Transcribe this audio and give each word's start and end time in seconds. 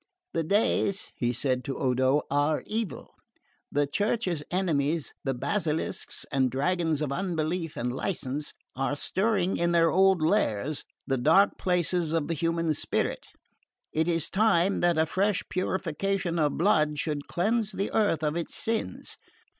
"The 0.33 0.41
days," 0.41 1.11
he 1.15 1.31
said 1.31 1.63
to 1.65 1.77
Odo, 1.77 2.23
"are 2.31 2.63
evil. 2.65 3.13
The 3.71 3.85
Church's 3.85 4.43
enemies, 4.49 5.13
the 5.23 5.35
basilisks 5.35 6.25
and 6.31 6.49
dragons 6.49 7.01
of 7.03 7.11
unbelief 7.11 7.77
and 7.77 7.93
license, 7.93 8.51
are 8.75 8.95
stirring 8.95 9.57
in 9.57 9.73
their 9.73 9.91
old 9.91 10.19
lairs, 10.23 10.85
the 11.05 11.19
dark 11.19 11.59
places 11.59 12.13
of 12.13 12.29
the 12.29 12.33
human 12.33 12.73
spirit. 12.73 13.27
It 13.93 14.07
is 14.07 14.27
time 14.31 14.79
that 14.79 14.97
a 14.97 15.05
fresh 15.05 15.43
purification 15.51 16.37
by 16.37 16.49
blood 16.49 16.97
should 16.97 17.27
cleanse 17.27 17.71
the 17.71 17.91
earth 17.93 18.23
of 18.23 18.35
its 18.35 18.55
sins. 18.55 19.17